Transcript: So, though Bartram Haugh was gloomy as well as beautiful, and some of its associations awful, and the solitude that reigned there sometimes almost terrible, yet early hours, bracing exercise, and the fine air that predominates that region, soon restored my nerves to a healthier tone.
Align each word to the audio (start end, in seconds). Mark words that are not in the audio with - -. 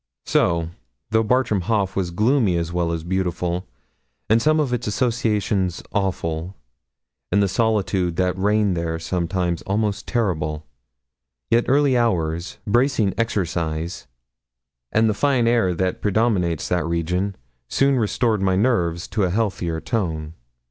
So, 0.25 0.69
though 1.11 1.21
Bartram 1.21 1.61
Haugh 1.61 1.85
was 1.95 2.09
gloomy 2.09 2.57
as 2.57 2.73
well 2.73 2.91
as 2.91 3.03
beautiful, 3.03 3.67
and 4.31 4.41
some 4.41 4.59
of 4.59 4.73
its 4.73 4.87
associations 4.87 5.83
awful, 5.93 6.55
and 7.31 7.43
the 7.43 7.47
solitude 7.47 8.15
that 8.15 8.35
reigned 8.35 8.75
there 8.75 8.97
sometimes 8.97 9.61
almost 9.61 10.07
terrible, 10.07 10.65
yet 11.51 11.65
early 11.67 11.95
hours, 11.95 12.57
bracing 12.65 13.13
exercise, 13.15 14.07
and 14.91 15.07
the 15.07 15.13
fine 15.13 15.45
air 15.47 15.71
that 15.75 16.01
predominates 16.01 16.67
that 16.67 16.83
region, 16.83 17.35
soon 17.67 17.99
restored 17.99 18.41
my 18.41 18.55
nerves 18.55 19.07
to 19.09 19.23
a 19.25 19.29
healthier 19.29 19.79
tone. 19.79 20.33